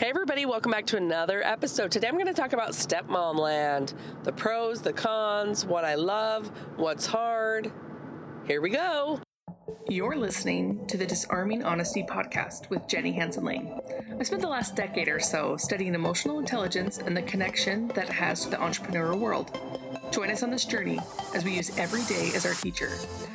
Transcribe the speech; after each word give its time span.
Hey, 0.00 0.08
everybody, 0.08 0.46
welcome 0.46 0.72
back 0.72 0.86
to 0.86 0.96
another 0.96 1.42
episode. 1.42 1.90
Today 1.90 2.08
I'm 2.08 2.14
going 2.14 2.24
to 2.24 2.32
talk 2.32 2.54
about 2.54 2.70
stepmom 2.70 3.38
land 3.38 3.92
the 4.24 4.32
pros, 4.32 4.80
the 4.80 4.94
cons, 4.94 5.66
what 5.66 5.84
I 5.84 5.94
love, 5.94 6.50
what's 6.76 7.04
hard. 7.04 7.70
Here 8.46 8.62
we 8.62 8.70
go. 8.70 9.20
You're 9.90 10.16
listening 10.16 10.86
to 10.86 10.96
the 10.96 11.04
Disarming 11.04 11.64
Honesty 11.64 12.02
podcast 12.02 12.70
with 12.70 12.88
Jenny 12.88 13.12
Hansen 13.12 13.44
Lane. 13.44 13.78
I 14.18 14.22
spent 14.22 14.40
the 14.40 14.48
last 14.48 14.74
decade 14.74 15.08
or 15.08 15.20
so 15.20 15.58
studying 15.58 15.94
emotional 15.94 16.38
intelligence 16.38 16.96
and 16.96 17.14
the 17.14 17.20
connection 17.20 17.88
that 17.88 18.08
it 18.08 18.14
has 18.14 18.44
to 18.44 18.48
the 18.48 18.56
entrepreneurial 18.56 19.18
world. 19.18 19.60
Join 20.12 20.30
us 20.30 20.42
on 20.42 20.50
this 20.50 20.64
journey 20.64 20.98
as 21.34 21.44
we 21.44 21.56
use 21.56 21.76
every 21.76 22.04
day 22.04 22.30
as 22.34 22.46
our 22.46 22.54
teacher, 22.54 22.88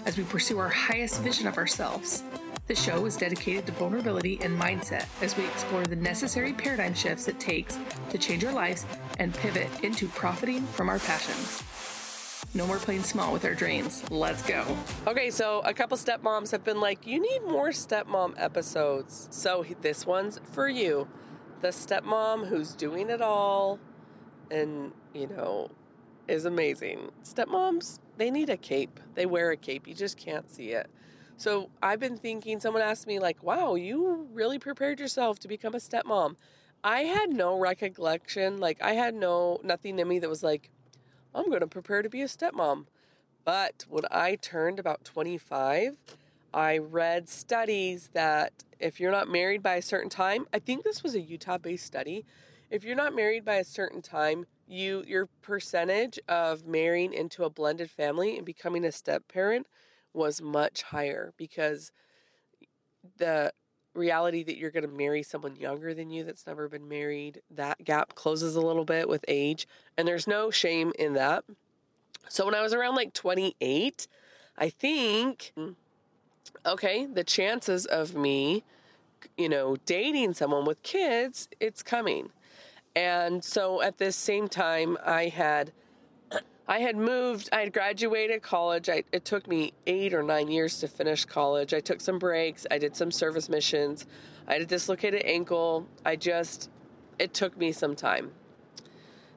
as 0.08 0.18
we 0.18 0.24
pursue 0.24 0.58
our 0.58 0.70
highest 0.70 1.22
vision 1.22 1.46
of 1.46 1.60
ourselves 1.60 2.24
the 2.68 2.76
show 2.76 3.06
is 3.06 3.16
dedicated 3.16 3.66
to 3.68 3.72
vulnerability 3.74 4.40
and 4.42 4.60
mindset 4.60 5.06
as 5.22 5.38
we 5.38 5.46
explore 5.46 5.86
the 5.86 5.96
necessary 5.96 6.52
paradigm 6.52 6.96
shifts 6.96 7.28
it 7.28 7.40
takes 7.40 7.78
to 8.10 8.18
change 8.18 8.44
our 8.44 8.54
lives 8.54 8.86
and 9.20 9.34
pivot 9.36 9.68
into 9.84 10.08
profiting 10.10 10.66
from 10.68 10.90
our 10.90 11.00
passions. 11.00 11.64
No 12.56 12.66
more 12.66 12.78
playing 12.78 13.04
small 13.04 13.34
with 13.34 13.46
our 13.46 13.54
dreams. 13.54 14.10
Let's 14.10 14.42
go. 14.42 14.66
Okay, 15.06 15.30
so 15.30 15.62
a 15.66 15.74
couple 15.74 15.98
stepmoms 15.98 16.52
have 16.52 16.64
been 16.64 16.80
like, 16.80 17.06
you 17.06 17.22
need 17.22 17.44
more 17.44 17.70
stepmom 17.70 18.34
episodes. 18.38 19.28
So 19.30 19.66
this 19.82 20.08
one's 20.08 20.40
for 20.54 20.68
you. 20.68 21.08
The 21.62 21.68
stepmom 21.68 22.48
who's 22.48 22.74
doing 22.74 23.10
it 23.10 23.22
all 23.22 23.80
and, 24.50 24.92
you 25.14 25.28
know, 25.28 25.70
is 26.28 26.46
amazing. 26.46 27.12
Stepmoms, 27.24 28.00
they 28.18 28.32
need 28.32 28.50
a 28.50 28.58
cape. 28.58 29.00
They 29.16 29.26
wear 29.26 29.52
a 29.52 29.58
cape. 29.58 29.88
You 29.88 29.94
just 29.94 30.18
can't 30.18 30.50
see 30.50 30.70
it. 30.70 30.90
So 31.38 31.70
I've 31.84 32.00
been 32.00 32.18
thinking, 32.18 32.60
someone 32.60 32.82
asked 32.82 33.08
me, 33.08 33.20
like, 33.20 33.44
wow, 33.44 33.76
you 33.76 34.28
really 34.32 34.58
prepared 34.58 35.00
yourself 35.00 35.38
to 35.40 35.48
become 35.48 35.76
a 35.76 35.80
stepmom. 35.80 36.36
I 36.84 37.02
had 37.02 37.32
no 37.32 37.58
recollection, 37.58 38.58
like, 38.58 38.82
I 38.82 38.94
had 38.94 39.16
no, 39.16 39.60
nothing 39.64 40.00
in 40.00 40.08
me 40.08 40.20
that 40.20 40.30
was 40.30 40.44
like, 40.44 40.70
I'm 41.34 41.50
going 41.50 41.60
to 41.60 41.68
prepare 41.68 42.02
to 42.02 42.10
be 42.10 42.22
a 42.22 42.28
stepmom. 42.28 42.86
But 43.44 43.86
when 43.90 44.06
I 44.10 44.36
turned 44.36 44.80
about 44.80 45.04
25, 45.04 45.98
I 46.54 46.78
read 46.78 47.28
studies 47.28 48.10
that 48.14 48.64
if 48.80 49.00
you're 49.00 49.12
not 49.12 49.28
married 49.28 49.62
by 49.62 49.76
a 49.76 49.82
certain 49.82 50.10
time, 50.10 50.48
I 50.54 50.60
think 50.60 50.84
this 50.84 51.04
was 51.04 51.16
a 51.16 51.22
Utah 51.22 51.58
based 51.58 51.86
study. 51.86 52.26
If 52.72 52.84
you're 52.84 52.96
not 52.96 53.16
married 53.16 53.44
by 53.44 53.56
a 53.56 53.64
certain 53.64 54.02
time, 54.02 54.46
you 54.68 55.04
your 55.06 55.28
percentage 55.42 56.20
of 56.28 56.66
marrying 56.66 57.14
into 57.14 57.44
a 57.44 57.50
blended 57.50 57.92
family 57.92 58.38
and 58.38 58.46
becoming 58.46 58.84
a 58.84 58.92
step 58.92 59.28
parent 59.28 59.68
was 60.16 60.42
much 60.42 60.84
higher 60.84 61.34
because 61.38 61.92
the 63.18 63.52
reality 63.94 64.44
that 64.44 64.58
you're 64.58 64.72
going 64.72 64.88
to 64.88 64.96
marry 64.96 65.24
someone 65.24 65.56
younger 65.56 65.94
than 65.94 66.10
you 66.10 66.24
that's 66.24 66.46
never 66.46 66.68
been 66.68 66.88
married, 66.88 67.42
that 67.50 67.84
gap 67.84 68.16
closes 68.16 68.56
a 68.56 68.62
little 68.62 68.86
bit 68.86 69.08
with 69.08 69.24
age. 69.28 69.68
And 69.98 70.08
there's 70.08 70.28
no 70.28 70.52
shame 70.52 70.92
in 71.00 71.14
that. 71.14 71.44
So 72.28 72.46
when 72.46 72.56
I 72.56 72.62
was 72.62 72.74
around 72.74 72.96
like 72.96 73.14
28, 73.14 74.08
I 74.58 74.70
think, 74.70 75.54
okay, 76.66 77.06
the 77.06 77.24
chances 77.24 77.86
of 77.86 78.16
me, 78.16 78.64
you 79.38 79.50
know, 79.50 79.78
dating 79.86 80.34
someone 80.34 80.66
with 80.66 80.84
kids, 80.84 81.48
it's 81.60 81.84
coming. 81.84 82.30
And 82.96 83.44
so 83.44 83.82
at 83.82 83.98
this 83.98 84.16
same 84.16 84.48
time, 84.48 84.98
I 85.06 85.28
had 85.28 85.72
I 86.68 86.80
had 86.80 86.98
moved, 86.98 87.50
I 87.52 87.60
had 87.60 87.74
graduated 87.74 88.42
college. 88.42 88.90
I, 88.90 89.04
it 89.12 89.24
took 89.24 89.48
me 89.48 89.74
eight 89.86 90.16
or 90.16 90.24
nine 90.24 90.48
years 90.48 90.80
to 90.80 90.88
finish 90.88 91.24
college. 91.24 91.74
I 91.76 91.80
took 91.80 92.02
some 92.02 92.18
breaks, 92.18 92.66
I 92.72 92.80
did 92.80 92.96
some 92.96 93.12
service 93.12 93.50
missions. 93.50 94.06
I 94.48 94.54
had 94.54 94.62
a 94.64 94.66
dislocated 94.66 95.22
ankle. 95.26 95.88
I 96.06 96.16
just, 96.16 96.70
it 97.20 97.34
took 97.34 97.58
me 97.58 97.72
some 97.72 97.96
time. 97.96 98.32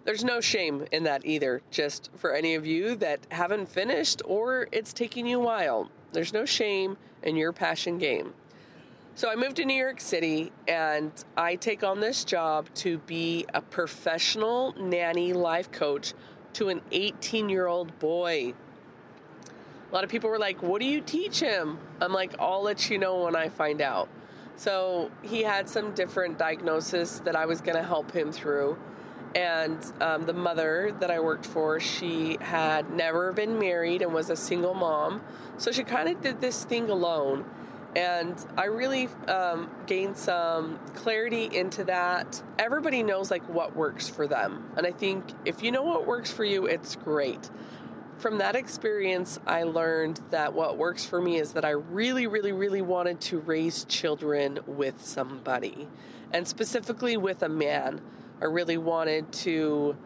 There's 0.04 0.24
no 0.24 0.40
shame 0.40 0.86
in 0.90 1.02
that 1.04 1.26
either, 1.26 1.60
just 1.70 2.08
for 2.16 2.32
any 2.32 2.54
of 2.54 2.64
you 2.64 2.96
that 2.96 3.26
haven't 3.30 3.68
finished 3.68 4.22
or 4.24 4.68
it's 4.72 4.94
taking 4.94 5.27
you 5.27 5.38
a 5.38 5.44
while. 5.44 5.90
There's 6.12 6.33
no 6.33 6.46
shame 6.46 6.96
in 7.22 7.36
your 7.36 7.52
passion 7.52 7.98
game. 7.98 8.33
So 9.14 9.30
I 9.30 9.34
moved 9.34 9.56
to 9.56 9.67
New 9.67 9.74
York 9.74 10.00
City 10.00 10.52
and 10.67 11.12
I 11.36 11.56
take 11.56 11.83
on 11.83 12.00
this 12.00 12.24
job 12.24 12.68
to 12.77 12.98
be 12.98 13.44
a 13.52 13.61
professional 13.61 14.72
nanny 14.78 15.33
life 15.34 15.70
coach 15.70 16.14
to 16.58 16.69
an 16.70 16.80
18 16.91 17.48
year 17.48 17.69
old 17.69 17.96
boy. 18.01 18.52
A 19.91 19.95
lot 19.95 20.02
of 20.02 20.11
people 20.11 20.29
were 20.29 20.41
like, 20.41 20.61
What 20.61 20.80
do 20.80 20.86
you 20.86 21.01
teach 21.01 21.39
him? 21.39 21.79
I'm 22.01 22.13
like, 22.13 22.35
I'll 22.41 22.63
let 22.63 22.91
you 22.91 22.98
know 22.98 23.24
when 23.24 23.36
I 23.36 23.48
find 23.48 23.80
out. 23.80 24.08
So 24.57 25.13
he 25.23 25.45
had 25.45 25.68
some 25.68 25.95
different 25.95 26.36
diagnosis 26.36 27.20
that 27.20 27.36
I 27.36 27.47
was 27.47 27.61
going 27.61 27.77
to 27.77 27.83
help 27.85 28.11
him 28.11 28.33
through. 28.33 28.77
And 29.36 29.79
um, 30.01 30.27
the 30.27 30.33
mother 30.33 30.97
that 30.98 31.13
I 31.13 31.20
worked 31.20 31.47
for, 31.47 31.79
she 31.79 32.39
had 32.41 32.91
never 32.91 33.33
been 33.33 33.61
married 33.61 34.02
and 34.02 34.13
was 34.13 34.29
a 34.29 34.36
single 34.36 34.74
mom. 34.74 35.23
So 35.58 35.70
she 35.70 35.85
kind 35.85 36.08
of 36.08 36.20
did 36.20 36.41
this 36.41 36.64
thing 36.64 36.91
alone. 36.91 37.45
And 37.96 38.36
I 38.56 38.66
really 38.66 39.08
um, 39.26 39.70
gained 39.86 40.16
some 40.16 40.78
clarity 40.94 41.48
into 41.52 41.84
that. 41.84 42.42
Everybody 42.58 43.02
knows 43.02 43.30
like 43.30 43.48
what 43.48 43.74
works 43.74 44.08
for 44.08 44.26
them. 44.26 44.70
And 44.76 44.86
I 44.86 44.92
think 44.92 45.24
if 45.44 45.62
you 45.62 45.72
know 45.72 45.82
what 45.82 46.06
works 46.06 46.30
for 46.30 46.44
you, 46.44 46.66
it's 46.66 46.96
great. 46.96 47.50
From 48.18 48.38
that 48.38 48.56
experience, 48.56 49.38
I 49.46 49.62
learned 49.62 50.20
that 50.30 50.52
what 50.52 50.76
works 50.76 51.04
for 51.04 51.20
me 51.20 51.38
is 51.38 51.52
that 51.52 51.64
I 51.64 51.70
really, 51.70 52.26
really, 52.26 52.52
really 52.52 52.82
wanted 52.82 53.20
to 53.22 53.38
raise 53.38 53.84
children 53.84 54.58
with 54.66 55.05
somebody, 55.05 55.88
and 56.32 56.46
specifically 56.46 57.16
with 57.16 57.42
a 57.42 57.48
man. 57.48 58.00
I 58.40 58.46
really 58.46 58.76
wanted 58.76 59.32
to 59.44 59.96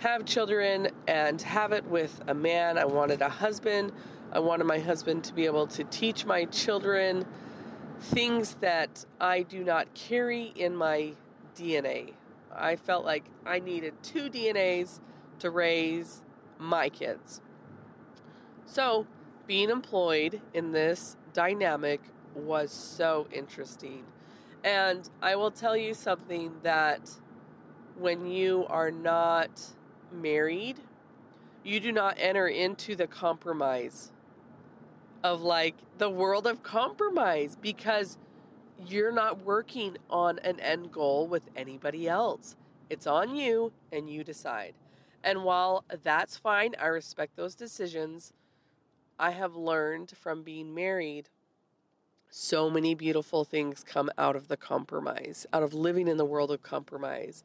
have 0.00 0.24
children 0.26 0.88
and 1.06 1.40
have 1.42 1.72
it 1.72 1.86
with 1.86 2.20
a 2.26 2.34
man. 2.34 2.76
I 2.76 2.84
wanted 2.84 3.22
a 3.22 3.28
husband 3.28 3.92
I 4.34 4.38
wanted 4.38 4.64
my 4.64 4.78
husband 4.78 5.24
to 5.24 5.34
be 5.34 5.44
able 5.44 5.66
to 5.66 5.84
teach 5.84 6.24
my 6.24 6.46
children 6.46 7.26
things 8.00 8.54
that 8.62 9.04
I 9.20 9.42
do 9.42 9.62
not 9.62 9.92
carry 9.92 10.54
in 10.56 10.74
my 10.74 11.12
DNA. 11.54 12.14
I 12.50 12.76
felt 12.76 13.04
like 13.04 13.24
I 13.44 13.58
needed 13.58 13.92
two 14.02 14.30
DNAs 14.30 15.00
to 15.40 15.50
raise 15.50 16.22
my 16.58 16.88
kids. 16.88 17.42
So, 18.64 19.06
being 19.46 19.68
employed 19.68 20.40
in 20.54 20.72
this 20.72 21.18
dynamic 21.34 22.00
was 22.34 22.70
so 22.70 23.26
interesting. 23.30 24.04
And 24.64 25.10
I 25.20 25.36
will 25.36 25.50
tell 25.50 25.76
you 25.76 25.92
something 25.92 26.52
that 26.62 27.10
when 27.98 28.26
you 28.26 28.64
are 28.70 28.90
not 28.90 29.60
married, 30.10 30.78
you 31.62 31.80
do 31.80 31.92
not 31.92 32.14
enter 32.18 32.48
into 32.48 32.96
the 32.96 33.06
compromise 33.06 34.11
of 35.22 35.42
like 35.42 35.76
the 35.98 36.10
world 36.10 36.46
of 36.46 36.62
compromise 36.62 37.56
because 37.60 38.18
you're 38.86 39.12
not 39.12 39.44
working 39.44 39.96
on 40.10 40.38
an 40.40 40.58
end 40.60 40.92
goal 40.92 41.26
with 41.26 41.48
anybody 41.54 42.08
else. 42.08 42.56
It's 42.90 43.06
on 43.06 43.36
you 43.36 43.72
and 43.92 44.10
you 44.10 44.24
decide. 44.24 44.74
And 45.24 45.44
while 45.44 45.84
that's 46.02 46.36
fine, 46.36 46.74
I 46.80 46.86
respect 46.86 47.36
those 47.36 47.54
decisions. 47.54 48.32
I 49.18 49.30
have 49.30 49.54
learned 49.54 50.12
from 50.16 50.42
being 50.42 50.74
married 50.74 51.28
so 52.34 52.70
many 52.70 52.94
beautiful 52.94 53.44
things 53.44 53.84
come 53.84 54.10
out 54.16 54.34
of 54.34 54.48
the 54.48 54.56
compromise, 54.56 55.46
out 55.52 55.62
of 55.62 55.74
living 55.74 56.08
in 56.08 56.16
the 56.16 56.24
world 56.24 56.50
of 56.50 56.62
compromise, 56.62 57.44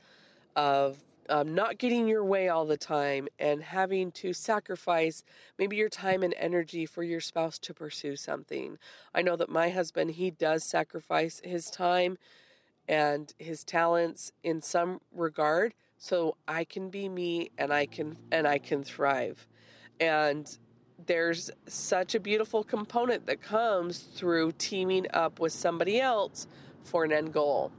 of 0.55 1.03
um, 1.29 1.53
not 1.53 1.77
getting 1.77 2.07
your 2.07 2.23
way 2.23 2.49
all 2.49 2.65
the 2.65 2.77
time 2.77 3.27
and 3.39 3.61
having 3.61 4.11
to 4.13 4.33
sacrifice 4.33 5.23
maybe 5.57 5.75
your 5.75 5.89
time 5.89 6.23
and 6.23 6.33
energy 6.37 6.85
for 6.85 7.03
your 7.03 7.19
spouse 7.19 7.59
to 7.59 7.73
pursue 7.73 8.15
something. 8.15 8.77
I 9.13 9.21
know 9.21 9.35
that 9.35 9.49
my 9.49 9.69
husband, 9.69 10.11
he 10.11 10.31
does 10.31 10.63
sacrifice 10.63 11.41
his 11.43 11.69
time 11.69 12.17
and 12.87 13.33
his 13.37 13.63
talents 13.63 14.31
in 14.43 14.61
some 14.61 15.01
regard 15.11 15.73
so 15.97 16.37
I 16.47 16.63
can 16.63 16.89
be 16.89 17.09
me 17.09 17.51
and 17.57 17.73
I 17.73 17.85
can 17.85 18.17
and 18.31 18.47
I 18.47 18.59
can 18.59 18.83
thrive. 18.83 19.47
And 19.99 20.57
there's 21.05 21.51
such 21.67 22.15
a 22.15 22.19
beautiful 22.19 22.63
component 22.63 23.25
that 23.27 23.41
comes 23.41 23.99
through 23.99 24.53
teaming 24.53 25.07
up 25.13 25.39
with 25.39 25.53
somebody 25.53 25.99
else 25.99 26.47
for 26.83 27.03
an 27.03 27.11
end 27.11 27.33
goal. 27.33 27.71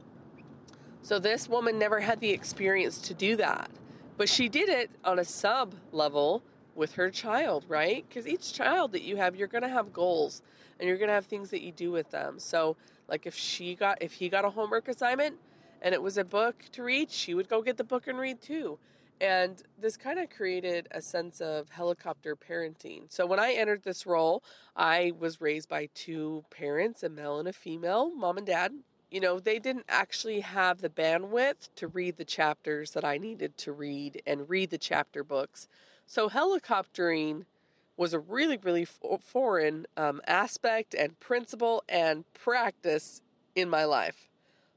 So 1.02 1.18
this 1.18 1.48
woman 1.48 1.78
never 1.78 2.00
had 2.00 2.20
the 2.20 2.30
experience 2.30 2.98
to 2.98 3.14
do 3.14 3.36
that. 3.36 3.70
But 4.16 4.28
she 4.28 4.48
did 4.48 4.68
it 4.68 4.90
on 5.04 5.18
a 5.18 5.24
sub 5.24 5.74
level 5.92 6.42
with 6.74 6.94
her 6.94 7.10
child, 7.10 7.64
right? 7.68 8.04
Because 8.08 8.26
each 8.26 8.52
child 8.52 8.92
that 8.92 9.02
you 9.02 9.16
have, 9.16 9.36
you're 9.36 9.48
going 9.48 9.62
to 9.62 9.68
have 9.68 9.92
goals 9.92 10.42
and 10.78 10.88
you're 10.88 10.98
going 10.98 11.08
to 11.08 11.14
have 11.14 11.26
things 11.26 11.50
that 11.50 11.62
you 11.62 11.72
do 11.72 11.90
with 11.90 12.10
them. 12.10 12.38
So, 12.38 12.76
like 13.08 13.26
if 13.26 13.34
she 13.34 13.74
got, 13.74 14.02
if 14.02 14.12
he 14.12 14.28
got 14.28 14.44
a 14.44 14.50
homework 14.50 14.88
assignment 14.88 15.36
and 15.82 15.94
it 15.94 16.02
was 16.02 16.18
a 16.18 16.24
book 16.24 16.64
to 16.72 16.82
read, 16.82 17.10
she 17.10 17.34
would 17.34 17.48
go 17.48 17.62
get 17.62 17.76
the 17.76 17.84
book 17.84 18.06
and 18.06 18.18
read 18.18 18.40
too. 18.40 18.78
And 19.20 19.60
this 19.80 19.96
kind 19.96 20.18
of 20.18 20.30
created 20.30 20.86
a 20.90 21.02
sense 21.02 21.40
of 21.40 21.70
helicopter 21.70 22.36
parenting. 22.36 23.04
So 23.08 23.26
when 23.26 23.40
I 23.40 23.52
entered 23.52 23.82
this 23.82 24.06
role, 24.06 24.44
I 24.76 25.12
was 25.18 25.40
raised 25.40 25.68
by 25.68 25.88
two 25.94 26.44
parents, 26.50 27.02
a 27.02 27.08
male 27.08 27.38
and 27.38 27.48
a 27.48 27.52
female, 27.52 28.14
mom 28.14 28.38
and 28.38 28.46
dad. 28.46 28.72
You 29.10 29.20
know, 29.20 29.40
they 29.40 29.58
didn't 29.58 29.86
actually 29.88 30.40
have 30.40 30.80
the 30.80 30.88
bandwidth 30.88 31.70
to 31.76 31.88
read 31.88 32.16
the 32.16 32.24
chapters 32.24 32.90
that 32.92 33.04
I 33.04 33.18
needed 33.18 33.56
to 33.58 33.72
read 33.72 34.22
and 34.26 34.48
read 34.48 34.70
the 34.70 34.78
chapter 34.78 35.24
books. 35.24 35.68
So 36.06 36.28
helicoptering 36.28 37.44
was 37.96 38.12
a 38.12 38.18
really, 38.18 38.56
really 38.56 38.84
foreign 38.86 39.86
um, 39.96 40.20
aspect 40.26 40.94
and 40.94 41.18
principle 41.20 41.82
and 41.88 42.24
practice 42.32 43.22
in 43.54 43.68
my 43.68 43.84
life. 43.84 44.28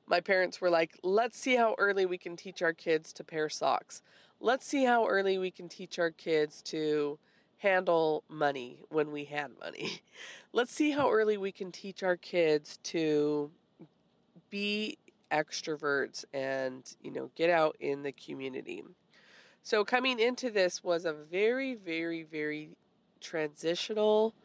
My 0.07 0.19
parents 0.19 0.59
were 0.59 0.69
like, 0.69 0.97
let's 1.03 1.37
see 1.37 1.55
how 1.55 1.75
early 1.77 2.05
we 2.05 2.17
can 2.17 2.35
teach 2.35 2.61
our 2.61 2.73
kids 2.73 3.13
to 3.13 3.23
pair 3.23 3.47
socks. 3.47 4.01
Let's 4.39 4.65
see 4.65 4.85
how 4.85 5.07
early 5.07 5.37
we 5.37 5.51
can 5.51 5.69
teach 5.69 5.99
our 5.99 6.09
kids 6.09 6.61
to 6.63 7.19
handle 7.59 8.23
money 8.27 8.79
when 8.89 9.11
we 9.11 9.25
had 9.25 9.51
money. 9.59 10.01
Let's 10.53 10.73
see 10.73 10.91
how 10.91 11.11
early 11.11 11.37
we 11.37 11.51
can 11.51 11.71
teach 11.71 12.01
our 12.01 12.17
kids 12.17 12.79
to 12.85 13.51
be 14.51 14.99
extroverts 15.31 16.25
and, 16.33 16.83
you 17.01 17.09
know, 17.09 17.31
get 17.35 17.49
out 17.49 17.75
in 17.79 18.03
the 18.03 18.11
community. 18.11 18.83
So 19.63 19.83
coming 19.83 20.19
into 20.19 20.51
this 20.51 20.83
was 20.83 21.05
a 21.05 21.13
very, 21.13 21.73
very, 21.73 22.21
very 22.21 22.69
transitional, 23.19 24.35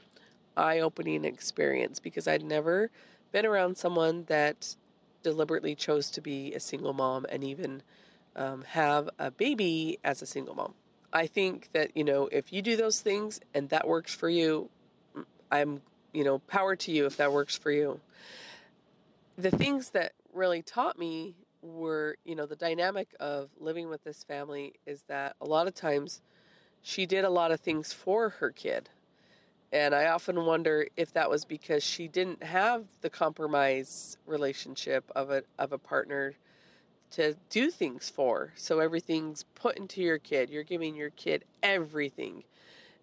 eye 0.57 0.79
opening 0.79 1.25
experience 1.25 2.01
because 2.01 2.27
I'd 2.27 2.45
never 2.45 2.91
been 3.33 3.45
around 3.45 3.77
someone 3.77 4.25
that 4.29 4.77
deliberately 5.23 5.75
chose 5.75 6.11
to 6.11 6.21
be 6.21 6.55
a 6.55 6.61
single 6.61 6.93
mom 6.93 7.27
and 7.29 7.43
even 7.43 7.83
um, 8.37 8.63
have 8.63 9.11
a 9.19 9.31
baby 9.31 9.99
as 10.05 10.23
a 10.23 10.27
single 10.27 10.55
mom. 10.55 10.75
I 11.13 11.27
think 11.27 11.71
that, 11.73 11.97
you 11.97 12.05
know, 12.05 12.29
if 12.31 12.53
you 12.53 12.63
do 12.63 12.77
those 12.77 13.01
things 13.01 13.41
and 13.55 13.71
that 13.71 13.89
works 13.89 14.15
for 14.15 14.29
you, 14.29 14.69
I'm, 15.51 15.81
you 16.13 16.25
know, 16.25 16.39
power 16.41 16.77
to 16.77 16.93
you 16.93 17.07
if 17.07 17.17
that 17.17 17.33
works 17.33 17.57
for 17.57 17.71
you. 17.71 18.01
The 19.39 19.51
things 19.51 19.91
that 19.91 20.13
really 20.33 20.63
taught 20.63 20.99
me 20.99 21.37
were, 21.61 22.17
you 22.25 22.35
know, 22.35 22.47
the 22.47 22.57
dynamic 22.57 23.15
of 23.21 23.51
living 23.59 23.89
with 23.89 24.05
this 24.05 24.25
family 24.25 24.75
is 24.87 25.03
that 25.09 25.37
a 25.41 25.45
lot 25.45 25.67
of 25.67 25.75
times 25.75 26.23
she 26.83 27.05
did 27.07 27.25
a 27.25 27.31
lot 27.31 27.51
of 27.51 27.61
things 27.61 27.93
for 27.93 28.31
her 28.31 28.51
kid. 28.51 28.89
And 29.73 29.95
I 29.95 30.07
often 30.07 30.45
wonder 30.47 30.87
if 30.97 31.13
that 31.13 31.29
was 31.29 31.45
because 31.45 31.83
she 31.83 32.09
didn't 32.09 32.43
have 32.43 32.85
the 33.01 33.11
compromise 33.11 34.17
relationship 34.25 35.11
of 35.15 35.31
a 35.31 35.43
of 35.59 35.73
a 35.73 35.79
partner 35.79 36.35
to 37.11 37.35
do 37.51 37.71
things 37.71 38.09
for. 38.09 38.53
So 38.57 38.79
everything's 38.79 39.45
put 39.55 39.77
into 39.77 40.01
your 40.01 40.19
kid. 40.19 40.51
You're 40.51 40.63
giving 40.63 40.95
your 40.95 41.11
kid 41.11 41.45
everything 41.63 42.45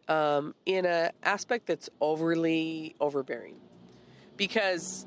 um, 0.07 0.55
in 0.65 0.85
an 0.85 1.11
aspect 1.21 1.67
that's 1.67 1.89
overly 2.01 2.95
overbearing. 2.99 3.57
Because 4.35 5.05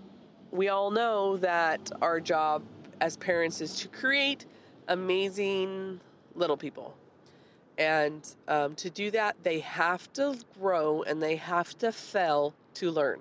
we 0.50 0.68
all 0.68 0.90
know 0.90 1.36
that 1.38 1.90
our 2.00 2.20
job 2.20 2.62
as 3.00 3.16
parents 3.16 3.60
is 3.60 3.76
to 3.80 3.88
create 3.88 4.46
amazing 4.88 6.00
little 6.34 6.56
people. 6.56 6.96
And 7.78 8.26
um, 8.48 8.74
to 8.76 8.88
do 8.88 9.10
that, 9.10 9.36
they 9.42 9.60
have 9.60 10.10
to 10.14 10.38
grow 10.58 11.02
and 11.02 11.22
they 11.22 11.36
have 11.36 11.76
to 11.78 11.92
fail 11.92 12.54
to 12.74 12.90
learn. 12.90 13.20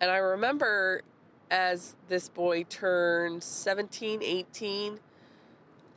And 0.00 0.10
I 0.10 0.16
remember 0.16 1.02
as 1.50 1.96
this 2.08 2.28
boy 2.28 2.64
turned 2.64 3.42
17, 3.42 4.22
18, 4.22 5.00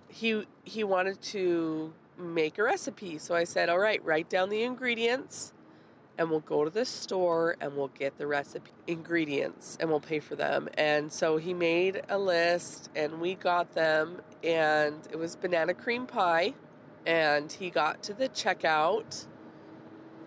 he 0.10 0.46
he 0.64 0.84
wanted 0.84 1.22
to 1.22 1.94
make 2.18 2.58
a 2.58 2.64
recipe. 2.64 3.18
So 3.18 3.36
I 3.36 3.44
said, 3.44 3.70
"All 3.70 3.80
right, 3.80 4.04
write 4.04 4.30
down 4.30 4.50
the 4.50 4.64
ingredients 4.64 5.54
and 6.18 6.30
we'll 6.30 6.40
go 6.42 6.64
to 6.64 6.70
the 6.70 6.86
store 6.86 7.56
and 7.62 7.76
we'll 7.76 7.90
get 7.90 8.18
the 8.18 8.28
recipe 8.28 8.72
ingredients 8.88 9.78
and 9.80 9.90
we'll 9.90 10.00
pay 10.00 10.20
for 10.20 10.36
them." 10.36 10.70
And 10.78 11.12
so 11.12 11.38
he 11.38 11.54
made 11.54 12.02
a 12.10 12.18
list 12.18 12.90
and 12.96 13.20
we 13.20 13.36
got 13.36 13.74
them 13.74 14.22
and 14.44 14.96
it 15.12 15.18
was 15.18 15.36
banana 15.36 15.74
cream 15.74 16.06
pie 16.06 16.54
and 17.06 17.52
he 17.54 17.70
got 17.70 18.04
to 18.04 18.14
the 18.14 18.30
checkout 18.30 19.26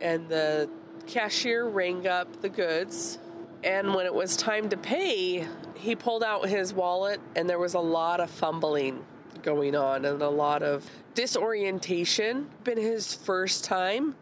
and 0.01 0.29
the 0.29 0.69
cashier 1.07 1.69
rang 1.69 2.07
up 2.07 2.41
the 2.41 2.49
goods 2.49 3.19
and 3.63 3.95
when 3.95 4.07
it 4.07 4.15
was 4.15 4.37
time 4.37 4.69
to 4.69 4.77
pay 4.77 5.47
he 5.75 5.95
pulled 5.95 6.23
out 6.23 6.49
his 6.49 6.73
wallet 6.73 7.21
and 7.37 7.49
there 7.49 7.59
was 7.59 7.75
a 7.75 7.81
lot 7.81 8.21
of 8.21 8.31
fumbling 8.31 9.05
going 9.43 9.75
on 9.75 10.05
and 10.05 10.23
a 10.23 10.29
lot 10.29 10.63
of 10.63 10.89
disorientation 11.15 12.49
been 12.65 12.79
his 12.79 13.15
first 13.15 13.65
time 13.65 14.15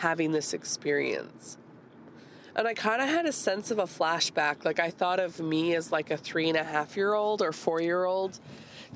having 0.00 0.32
this 0.32 0.52
experience 0.52 1.56
and 2.56 2.66
i 2.66 2.74
kind 2.74 3.00
of 3.00 3.08
had 3.08 3.26
a 3.26 3.32
sense 3.32 3.70
of 3.70 3.78
a 3.78 3.84
flashback 3.84 4.64
like 4.64 4.80
i 4.80 4.90
thought 4.90 5.20
of 5.20 5.40
me 5.40 5.74
as 5.74 5.90
like 5.92 6.10
a 6.10 6.16
three 6.16 6.48
and 6.48 6.58
a 6.58 6.64
half 6.64 6.96
year 6.96 7.14
old 7.14 7.40
or 7.40 7.52
four 7.52 7.80
year 7.80 8.04
old 8.04 8.40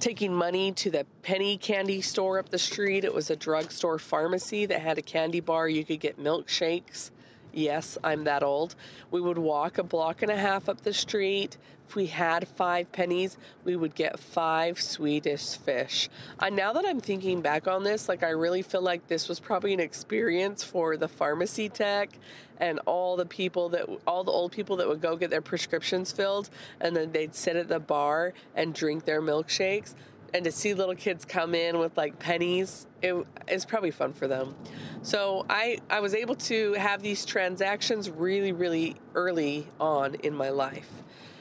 taking 0.01 0.35
money 0.35 0.73
to 0.73 0.91
the 0.91 1.07
penny 1.23 1.57
candy 1.57 2.01
store 2.01 2.39
up 2.39 2.49
the 2.49 2.59
street. 2.59 3.05
It 3.05 3.15
was 3.15 3.31
a 3.31 3.37
drugstore 3.37 3.99
pharmacy 3.99 4.67
that 4.67 4.81
had 4.81 4.99
a 4.99 5.03
candy 5.03 5.41
bar. 5.41 5.69
You 5.69 5.85
could 5.85 6.01
get 6.01 6.19
milkshakes. 6.19 7.11
Yes, 7.55 7.97
I'm 8.03 8.25
that 8.25 8.43
old. 8.43 8.75
We 9.13 9.21
would 9.21 9.39
walk 9.39 9.79
a 9.79 9.85
block 9.85 10.23
and 10.23 10.31
a 10.31 10.37
half 10.37 10.69
up 10.69 10.81
the 10.81 10.93
street. 10.93 11.57
If 11.89 11.95
we 11.95 12.07
had 12.07 12.49
five 12.49 12.91
pennies, 12.91 13.37
we 13.63 13.77
would 13.77 13.95
get 13.95 14.19
five 14.19 14.81
Swedish 14.81 15.57
fish. 15.57 16.09
And 16.41 16.57
now 16.57 16.73
that 16.73 16.85
I'm 16.85 17.01
thinking 17.01 17.43
back 17.43 17.69
on 17.69 17.85
this, 17.85 18.09
like 18.09 18.25
I 18.25 18.31
really 18.31 18.63
feel 18.63 18.83
like 18.83 19.07
this 19.07 19.29
was 19.29 19.39
probably 19.39 19.73
an 19.73 19.81
experience 19.81 20.65
for 20.65 20.97
the 20.97 21.07
pharmacy 21.07 21.69
tech 21.69 22.19
and 22.59 22.81
all 22.87 23.17
the 23.17 23.27
people 23.27 23.69
that 23.69 23.89
all 24.07 24.25
the 24.25 24.33
old 24.33 24.51
people 24.51 24.77
that 24.77 24.89
would 24.89 25.01
go 25.01 25.17
get 25.17 25.31
their 25.31 25.43
prescriptions 25.43 26.13
filled 26.13 26.51
and 26.81 26.97
then 26.97 27.13
they'd 27.13 27.35
sit 27.35 27.57
at 27.57 27.69
the 27.69 27.81
bar 27.81 28.33
and 28.55 28.75
drink 28.75 29.05
their 29.05 29.21
milkshakes 29.21 29.95
and 30.35 30.45
to 30.45 30.53
see 30.53 30.75
little 30.75 30.97
kids 30.97 31.25
come 31.25 31.55
in 31.55 31.79
with 31.79 31.97
like 31.97 32.19
pennies 32.19 32.87
it 33.01 33.15
is 33.49 33.65
probably 33.65 33.93
fun 33.93 34.13
for 34.13 34.27
them. 34.27 34.55
So 35.03 35.47
i 35.49 35.79
i 35.89 36.01
was 36.01 36.15
able 36.15 36.35
to 36.35 36.73
have 36.75 37.03
these 37.03 37.25
transactions 37.25 38.11
really 38.11 38.53
really 38.53 38.97
early 39.15 39.69
on 39.81 40.17
in 40.17 40.35
my 40.35 40.51
life. 40.51 40.91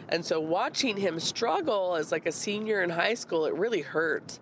And 0.08 0.24
so 0.24 0.40
watching 0.40 0.98
him 0.98 1.20
struggle 1.20 1.96
as 1.96 2.12
like 2.12 2.28
a 2.28 2.32
senior 2.32 2.84
in 2.84 2.92
high 2.92 3.16
school 3.16 3.46
it 3.46 3.54
really 3.56 3.82
hurt 3.82 4.40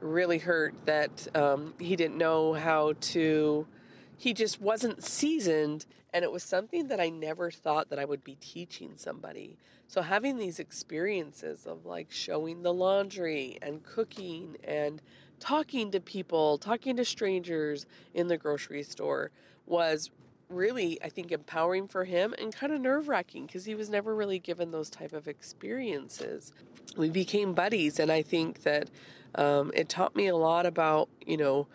really 0.00 0.38
hurt 0.38 0.74
that 0.84 1.26
um, 1.34 1.72
he 1.78 1.96
didn't 1.96 2.18
know 2.18 2.52
how 2.52 2.92
to 3.00 3.66
he 4.16 4.32
just 4.32 4.60
wasn't 4.60 5.02
seasoned 5.02 5.86
and 6.12 6.22
it 6.22 6.30
was 6.30 6.44
something 6.44 6.86
that 6.88 7.00
I 7.00 7.08
never 7.08 7.50
thought 7.50 7.90
that 7.90 7.98
I 7.98 8.04
would 8.04 8.22
be 8.22 8.36
teaching 8.36 8.92
somebody. 8.94 9.58
So 9.88 10.00
having 10.00 10.38
these 10.38 10.60
experiences 10.60 11.66
of 11.66 11.84
like 11.84 12.06
showing 12.10 12.62
the 12.62 12.72
laundry 12.72 13.58
and 13.60 13.82
cooking 13.82 14.56
and 14.62 15.02
talking 15.40 15.90
to 15.90 16.00
people, 16.00 16.56
talking 16.56 16.96
to 16.96 17.04
strangers 17.04 17.84
in 18.14 18.28
the 18.28 18.38
grocery 18.38 18.84
store 18.84 19.32
was 19.66 20.10
really 20.48 21.02
I 21.02 21.08
think 21.08 21.32
empowering 21.32 21.88
for 21.88 22.04
him 22.04 22.32
and 22.38 22.54
kind 22.54 22.72
of 22.72 22.80
nerve-wracking 22.80 23.46
because 23.46 23.64
he 23.64 23.74
was 23.74 23.90
never 23.90 24.14
really 24.14 24.38
given 24.38 24.70
those 24.70 24.90
type 24.90 25.12
of 25.12 25.26
experiences. 25.26 26.52
We 26.96 27.10
became 27.10 27.54
buddies 27.54 27.98
and 27.98 28.12
I 28.12 28.22
think 28.22 28.62
that 28.62 28.88
um, 29.34 29.72
it 29.74 29.88
taught 29.88 30.14
me 30.14 30.28
a 30.28 30.36
lot 30.36 30.64
about, 30.64 31.08
you 31.26 31.36
know, 31.36 31.66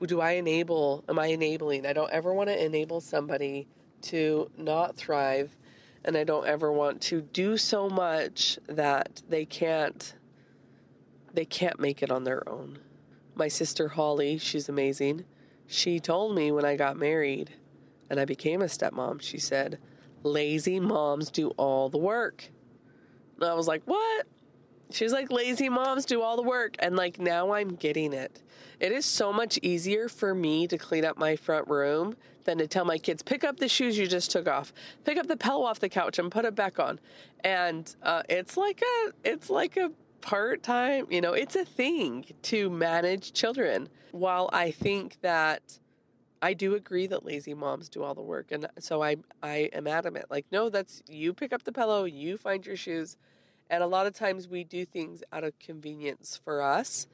do 0.00 0.20
I 0.20 0.32
enable? 0.32 1.04
Am 1.08 1.18
I 1.18 1.26
enabling? 1.26 1.86
I 1.86 1.92
don't 1.92 2.10
ever 2.10 2.32
want 2.32 2.48
to 2.48 2.64
enable 2.64 3.00
somebody 3.00 3.66
to 4.02 4.50
not 4.56 4.96
thrive, 4.96 5.56
and 6.04 6.16
I 6.16 6.24
don't 6.24 6.46
ever 6.46 6.72
want 6.72 7.00
to 7.02 7.20
do 7.20 7.56
so 7.56 7.88
much 7.88 8.58
that 8.68 9.22
they 9.28 9.44
can't 9.44 10.14
they 11.32 11.44
can't 11.44 11.78
make 11.78 12.02
it 12.02 12.10
on 12.10 12.24
their 12.24 12.48
own. 12.48 12.78
My 13.34 13.48
sister 13.48 13.88
Holly, 13.88 14.38
she's 14.38 14.70
amazing. 14.70 15.26
She 15.66 16.00
told 16.00 16.34
me 16.34 16.50
when 16.50 16.64
I 16.64 16.76
got 16.76 16.96
married 16.96 17.52
and 18.08 18.18
I 18.18 18.24
became 18.24 18.62
a 18.62 18.66
stepmom, 18.66 19.20
she 19.20 19.38
said, 19.38 19.78
"Lazy 20.22 20.80
moms 20.80 21.30
do 21.30 21.50
all 21.50 21.88
the 21.88 21.98
work." 21.98 22.50
And 23.36 23.44
I 23.44 23.54
was 23.54 23.68
like, 23.68 23.82
"What?" 23.84 24.26
She's 24.90 25.12
like, 25.12 25.30
"Lazy 25.30 25.68
moms 25.68 26.04
do 26.04 26.22
all 26.22 26.36
the 26.36 26.42
work." 26.42 26.76
And 26.78 26.96
like 26.96 27.18
now 27.18 27.52
I'm 27.52 27.74
getting 27.74 28.12
it 28.12 28.42
it 28.78 28.92
is 28.92 29.04
so 29.04 29.32
much 29.32 29.58
easier 29.62 30.08
for 30.08 30.34
me 30.34 30.66
to 30.66 30.76
clean 30.76 31.04
up 31.04 31.16
my 31.16 31.36
front 31.36 31.68
room 31.68 32.16
than 32.44 32.58
to 32.58 32.66
tell 32.66 32.84
my 32.84 32.98
kids, 32.98 33.22
pick 33.22 33.42
up 33.42 33.58
the 33.58 33.68
shoes 33.68 33.98
you 33.98 34.06
just 34.06 34.30
took 34.30 34.46
off, 34.46 34.72
pick 35.04 35.18
up 35.18 35.26
the 35.26 35.36
pillow 35.36 35.64
off 35.64 35.80
the 35.80 35.88
couch 35.88 36.18
and 36.18 36.30
put 36.30 36.44
it 36.44 36.54
back 36.54 36.78
on. 36.78 37.00
And 37.42 37.94
uh, 38.02 38.22
it's 38.28 38.56
like 38.56 38.82
a, 38.82 39.12
it's 39.24 39.50
like 39.50 39.76
a 39.76 39.90
part 40.20 40.62
time, 40.62 41.06
you 41.10 41.20
know, 41.20 41.32
it's 41.32 41.56
a 41.56 41.64
thing 41.64 42.26
to 42.42 42.70
manage 42.70 43.32
children. 43.32 43.88
While 44.12 44.48
I 44.52 44.70
think 44.70 45.20
that 45.22 45.78
I 46.42 46.52
do 46.54 46.74
agree 46.74 47.06
that 47.08 47.24
lazy 47.24 47.54
moms 47.54 47.88
do 47.88 48.02
all 48.02 48.14
the 48.14 48.22
work. 48.22 48.52
And 48.52 48.68
so 48.78 49.02
I, 49.02 49.16
I 49.42 49.70
am 49.72 49.86
adamant, 49.86 50.30
like, 50.30 50.46
no, 50.52 50.68
that's 50.68 51.02
you 51.08 51.32
pick 51.32 51.52
up 51.52 51.64
the 51.64 51.72
pillow, 51.72 52.04
you 52.04 52.36
find 52.36 52.64
your 52.64 52.76
shoes. 52.76 53.16
And 53.70 53.82
a 53.82 53.86
lot 53.86 54.06
of 54.06 54.14
times 54.14 54.48
we 54.48 54.64
do 54.64 54.84
things 54.84 55.22
out 55.32 55.44
of 55.44 55.58
convenience 55.58 56.40
for 56.42 56.62
us 56.62 57.06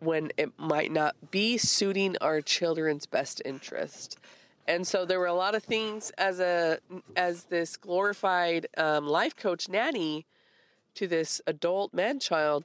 when 0.00 0.30
it 0.36 0.52
might 0.58 0.92
not 0.92 1.30
be 1.30 1.56
suiting 1.56 2.16
our 2.20 2.40
children's 2.40 3.06
best 3.06 3.40
interest. 3.44 4.18
And 4.66 4.86
so 4.86 5.04
there 5.04 5.18
were 5.18 5.26
a 5.26 5.34
lot 5.34 5.54
of 5.54 5.62
things 5.62 6.10
as 6.16 6.40
a 6.40 6.78
as 7.16 7.44
this 7.44 7.76
glorified 7.76 8.66
um, 8.76 9.06
life 9.06 9.36
coach 9.36 9.68
nanny 9.68 10.26
to 10.94 11.06
this 11.06 11.40
adult 11.46 11.92
man 11.92 12.18
child, 12.18 12.64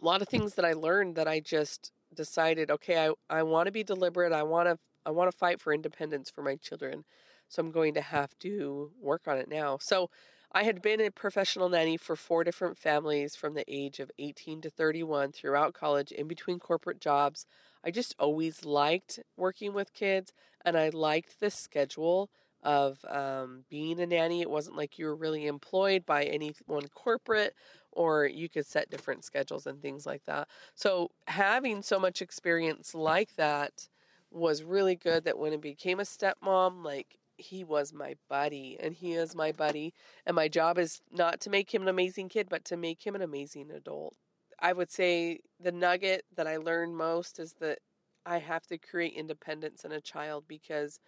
a 0.00 0.04
lot 0.04 0.22
of 0.22 0.28
things 0.28 0.54
that 0.54 0.64
I 0.64 0.72
learned 0.72 1.16
that 1.16 1.28
I 1.28 1.40
just 1.40 1.92
decided, 2.14 2.70
okay, 2.70 3.06
I, 3.06 3.12
I 3.28 3.42
want 3.42 3.66
to 3.66 3.72
be 3.72 3.82
deliberate. 3.82 4.32
I 4.32 4.44
want 4.44 4.68
to 4.68 4.78
I 5.06 5.10
want 5.10 5.30
to 5.30 5.36
fight 5.36 5.60
for 5.60 5.74
independence 5.74 6.30
for 6.30 6.42
my 6.42 6.56
children. 6.56 7.04
So 7.48 7.60
I'm 7.60 7.70
going 7.70 7.94
to 7.94 8.00
have 8.00 8.38
to 8.40 8.90
work 9.00 9.28
on 9.28 9.36
it 9.36 9.48
now. 9.48 9.76
So 9.78 10.10
I 10.54 10.62
had 10.62 10.80
been 10.80 11.00
a 11.00 11.10
professional 11.10 11.68
nanny 11.68 11.96
for 11.96 12.14
four 12.14 12.44
different 12.44 12.78
families 12.78 13.34
from 13.34 13.54
the 13.54 13.64
age 13.68 13.98
of 13.98 14.10
18 14.18 14.60
to 14.62 14.70
31 14.70 15.32
throughout 15.32 15.74
college, 15.74 16.12
in 16.12 16.28
between 16.28 16.60
corporate 16.60 17.00
jobs. 17.00 17.44
I 17.84 17.90
just 17.90 18.14
always 18.18 18.64
liked 18.64 19.18
working 19.36 19.74
with 19.74 19.92
kids 19.94 20.32
and 20.64 20.76
I 20.78 20.90
liked 20.90 21.40
the 21.40 21.50
schedule 21.50 22.30
of 22.62 23.04
um, 23.08 23.64
being 23.68 24.00
a 24.00 24.06
nanny. 24.06 24.40
It 24.42 24.48
wasn't 24.50 24.76
like 24.76 24.98
you 24.98 25.06
were 25.06 25.16
really 25.16 25.46
employed 25.46 26.06
by 26.06 26.22
any 26.24 26.54
one 26.66 26.86
corporate 26.88 27.54
or 27.92 28.24
you 28.26 28.48
could 28.48 28.64
set 28.66 28.88
different 28.90 29.24
schedules 29.24 29.66
and 29.66 29.82
things 29.82 30.06
like 30.06 30.24
that. 30.26 30.48
So 30.74 31.10
having 31.26 31.82
so 31.82 31.98
much 31.98 32.22
experience 32.22 32.94
like 32.94 33.34
that 33.36 33.88
was 34.30 34.62
really 34.62 34.96
good 34.96 35.24
that 35.24 35.38
when 35.38 35.52
I 35.52 35.56
became 35.56 36.00
a 36.00 36.04
stepmom, 36.04 36.84
like 36.84 37.18
he 37.36 37.64
was 37.64 37.92
my 37.92 38.14
buddy 38.28 38.76
and 38.80 38.94
he 38.94 39.12
is 39.12 39.34
my 39.34 39.52
buddy 39.52 39.92
and 40.26 40.34
my 40.34 40.48
job 40.48 40.78
is 40.78 41.00
not 41.10 41.40
to 41.40 41.50
make 41.50 41.72
him 41.72 41.82
an 41.82 41.88
amazing 41.88 42.28
kid 42.28 42.48
but 42.48 42.64
to 42.64 42.76
make 42.76 43.04
him 43.04 43.14
an 43.14 43.22
amazing 43.22 43.70
adult. 43.70 44.14
I 44.60 44.72
would 44.72 44.90
say 44.90 45.40
the 45.60 45.72
nugget 45.72 46.24
that 46.36 46.46
i 46.46 46.56
learned 46.56 46.96
most 46.96 47.38
is 47.38 47.54
that 47.60 47.78
i 48.26 48.38
have 48.38 48.66
to 48.66 48.78
create 48.78 49.14
independence 49.14 49.84
in 49.84 49.92
a 49.92 50.00
child 50.00 50.44
because 50.48 51.00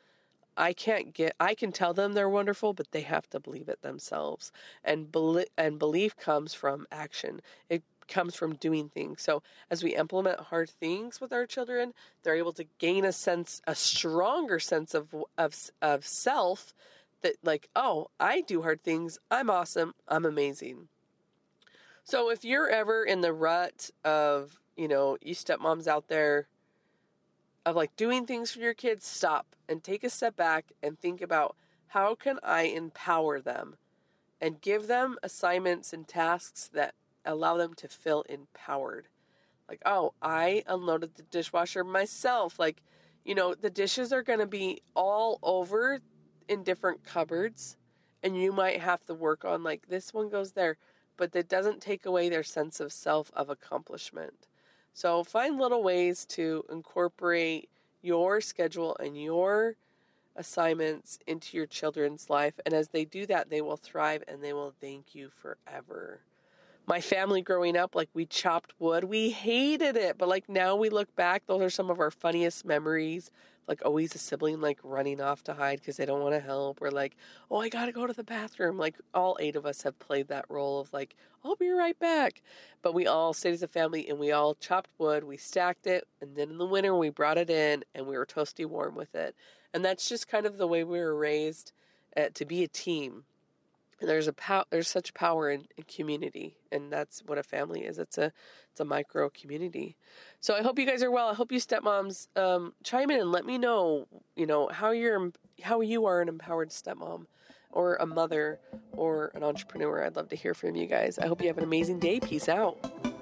i 0.57 0.73
can't 0.73 1.15
get 1.15 1.35
i 1.41 1.55
can 1.55 1.73
tell 1.73 1.95
them 1.95 2.13
they're 2.13 2.29
wonderful 2.29 2.73
but 2.73 2.91
they 2.91 3.03
have 3.03 3.29
to 3.29 3.41
believe 3.41 3.69
it 3.69 3.81
themselves 3.83 4.53
and 4.85 5.13
belief 5.13 5.47
and 5.59 5.79
belief 5.79 6.17
comes 6.17 6.55
from 6.55 6.87
action. 6.93 7.41
It 7.69 7.83
comes 8.09 8.35
from 8.35 8.55
doing 8.57 8.89
things. 8.89 9.23
So 9.23 9.43
as 9.71 9.83
we 9.83 9.95
implement 9.95 10.41
hard 10.41 10.71
things 10.71 11.21
with 11.21 11.33
our 11.33 11.47
children, 11.47 11.93
they're 12.23 12.37
able 12.37 12.53
to 12.55 12.67
gain 12.79 13.05
a 13.05 13.13
sense, 13.13 13.61
a 13.67 13.75
stronger 13.75 14.59
sense 14.59 14.95
of 14.95 15.15
of 15.37 15.71
of 15.83 16.07
self 16.07 16.75
that 17.23 17.37
like, 17.43 17.69
oh, 17.75 18.09
I 18.21 18.41
do 18.43 18.63
hard 18.63 18.83
things. 18.83 19.19
I'm 19.31 19.51
awesome. 19.51 19.95
I'm 20.09 20.25
amazing. 20.25 20.89
So 22.05 22.31
if 22.31 22.45
you're 22.45 22.69
ever 22.69 23.05
in 23.05 23.21
the 23.21 23.33
rut 23.33 23.91
of, 24.05 24.61
you 24.77 24.87
know, 24.87 25.17
you 25.21 25.35
stepmoms 25.35 25.89
out 25.89 26.09
there 26.09 26.47
of 27.65 27.75
like 27.75 27.97
doing 27.97 28.27
things 28.27 28.53
for 28.53 28.61
your 28.61 28.75
kids, 28.75 29.05
stop 29.05 29.57
and 29.69 29.83
take 29.83 30.05
a 30.05 30.11
step 30.11 30.37
back 30.37 30.73
and 30.83 30.99
think 30.99 31.21
about 31.21 31.57
how 31.89 32.15
can 32.15 32.39
I 32.45 32.63
empower 32.63 33.41
them 33.41 33.77
and 34.41 34.61
give 34.61 34.87
them 34.87 35.17
assignments 35.23 35.93
and 35.93 36.07
tasks 36.07 36.71
that 36.73 36.95
allow 37.27 37.57
them 37.57 37.75
to 37.75 37.89
feel 37.89 38.23
empowered. 38.29 39.09
Like, 39.69 39.83
oh, 39.85 40.15
I 40.23 40.63
unloaded 40.67 41.17
the 41.17 41.23
dishwasher 41.25 41.85
myself. 41.85 42.59
Like, 42.59 42.83
you 43.25 43.35
know, 43.35 43.55
the 43.55 43.71
dishes 43.71 44.13
are 44.13 44.23
going 44.23 44.39
to 44.39 44.47
be 44.47 44.83
all 44.95 45.39
over 45.43 46.01
in 46.49 46.63
different 46.63 47.05
cupboards, 47.05 47.77
and 48.23 48.41
you 48.41 48.53
might 48.53 48.81
have 48.81 49.05
to 49.07 49.15
work 49.15 49.45
on, 49.45 49.65
like, 49.65 49.89
this 49.89 50.15
one 50.15 50.29
goes 50.29 50.53
there, 50.53 50.77
but 51.17 51.33
that 51.33 51.49
doesn't 51.49 51.81
take 51.81 52.07
away 52.07 52.29
their 52.29 52.45
sense 52.45 52.79
of 52.79 52.93
self 52.93 53.31
of 53.35 53.51
accomplishment. 53.51 54.47
So, 54.95 55.25
find 55.25 55.59
little 55.59 55.83
ways 55.83 56.25
to 56.27 56.65
incorporate 56.71 57.69
your 58.03 58.41
schedule 58.41 58.97
and 59.01 59.21
your 59.21 59.77
assignments 60.37 61.19
into 61.27 61.57
your 61.57 61.67
children's 61.67 62.31
life. 62.31 62.55
And 62.65 62.73
as 62.73 62.89
they 62.89 63.05
do 63.05 63.27
that, 63.27 63.51
they 63.51 63.61
will 63.61 63.77
thrive 63.77 64.23
and 64.29 64.43
they 64.43 64.53
will 64.53 64.73
thank 64.81 65.15
you 65.15 65.31
forever 65.31 66.21
my 66.87 67.01
family 67.01 67.43
growing 67.43 67.77
up, 67.77 67.95
like 67.95 68.09
we 68.15 68.27
chopped 68.27 68.73
wood. 68.79 69.05
We 69.05 69.31
hated 69.31 69.97
it, 69.97 70.19
but 70.19 70.29
like 70.29 70.49
now 70.49 70.77
we 70.77 70.89
look 70.89 71.15
back, 71.17 71.43
those 71.47 71.63
are 71.63 71.71
some 71.71 71.91
of 71.91 72.01
our 72.01 72.11
funniest 72.11 72.65
memories. 72.65 73.31
Like 73.67 73.85
always 73.85 74.15
a 74.15 74.19
sibling 74.19 74.61
like 74.61 74.79
running 74.85 75.21
off 75.21 75.43
to 75.45 75.55
hide 75.55 75.81
because 75.81 75.97
they 75.97 76.07
don't 76.07 76.21
want 76.23 76.35
to 76.35 76.41
help, 76.41 76.81
or 76.81 76.93
like, 76.93 77.17
oh, 77.51 77.61
I 77.61 77.69
gotta 77.69 77.91
go 77.91 78.07
to 78.07 78.13
the 78.13 78.23
bathroom. 78.23 78.79
Like 78.79 78.95
all 79.13 79.37
eight 79.41 79.57
of 79.57 79.67
us 79.67 79.83
have 79.83 79.99
played 79.99 80.29
that 80.29 80.45
role 80.49 80.79
of 80.79 80.93
like, 80.93 81.17
I'll 81.45 81.57
be 81.57 81.71
right 81.71 81.99
back. 81.99 82.43
But 82.83 82.95
we 82.95 83.09
all 83.09 83.33
stayed 83.33 83.55
as 83.55 83.65
a 83.65 83.69
family 83.69 84.09
and 84.09 84.21
we 84.21 84.31
all 84.31 84.55
chopped 84.55 84.91
wood, 84.99 85.25
we 85.25 85.37
stacked 85.37 85.89
it, 85.89 86.07
and 86.21 86.37
then 86.37 86.51
in 86.51 86.59
the 86.59 86.67
winter 86.67 86.95
we 86.95 87.11
brought 87.11 87.39
it 87.39 87.51
in 87.51 87.83
and 87.97 88.07
we 88.07 88.17
were 88.17 88.27
toasty 88.27 88.65
warm 88.65 88.95
with 88.95 89.17
it. 89.17 89.35
And 89.75 89.85
that's 89.85 90.09
just 90.09 90.29
kind 90.29 90.47
of 90.47 90.59
the 90.59 90.69
way 90.69 90.85
we 90.85 91.01
were 91.01 91.17
raised 91.17 91.73
uh, 92.17 92.29
to 92.35 92.45
be 92.45 92.63
a 92.63 92.69
team 92.69 93.25
there's 94.01 94.29
a 94.29 94.33
pow- 94.33 94.65
there's 94.71 94.89
such 94.89 95.15
power 95.15 95.51
in, 95.51 95.67
in, 95.77 95.85
community 95.85 96.57
and 96.71 96.93
that's 96.93 97.23
what 97.27 97.39
a 97.39 97.43
family 97.43 97.81
is. 97.81 97.99
It's 97.99 98.19
a 98.19 98.33
it's 98.71 98.81
a 98.81 98.85
micro 98.85 99.31
community. 99.31 99.97
So 100.41 100.55
i 100.55 100.63
hope 100.63 100.79
you 100.79 100.87
guys 100.87 101.03
are 101.03 101.11
well. 101.11 101.29
I 101.29 101.35
hope 101.35 101.53
you 101.53 101.61
stepmoms 101.61 102.29
um, 102.37 102.75
chime 102.83 103.11
in 103.11 103.21
and 103.21 103.33
let 103.33 103.47
me 103.47 103.59
know 103.59 104.07
you 104.35 104.47
know 104.47 104.69
how 104.69 104.91
you're 104.91 105.33
how 105.63 105.81
you 105.81 106.07
are 106.07 106.21
an 106.21 106.29
empowered 106.29 106.71
stepmom 106.71 107.27
or 107.71 107.97
a 107.97 108.07
mother 108.07 108.59
or 108.93 109.33
an 109.35 109.43
entrepreneur. 109.43 110.05
I'd 110.05 110.17
love 110.17 110.29
to 110.31 110.37
hear 110.37 110.55
from 110.55 110.77
you 110.77 110.87
guys. 110.87 111.19
I 111.19 111.27
hope 111.27 111.41
you 111.41 111.49
have 111.49 111.59
an 111.59 111.65
amazing 111.65 111.99
day. 111.99 112.21
Peace 112.21 112.49
out 112.49 113.16